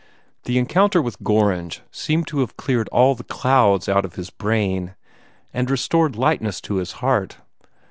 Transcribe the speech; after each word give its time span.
The 0.45 0.57
encounter 0.57 0.99
with 0.99 1.19
Gorringe 1.21 1.81
seemed 1.91 2.25
to 2.29 2.39
have 2.39 2.57
cleared 2.57 2.87
all 2.89 3.13
the 3.13 3.23
clouds 3.23 3.87
out 3.87 4.03
of 4.03 4.15
his 4.15 4.31
brain, 4.31 4.95
and 5.53 5.69
restored 5.69 6.15
lightness 6.15 6.59
to 6.61 6.77
his 6.77 6.93
heart. 7.05 7.37